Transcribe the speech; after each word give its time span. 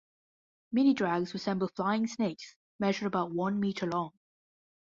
Minidrags 0.75 1.31
resemble 1.35 1.67
flying 1.67 2.07
snakes, 2.07 2.55
measure 2.79 3.05
about 3.05 3.29
one 3.35 3.59
meter 3.59 3.85
long. 3.85 4.13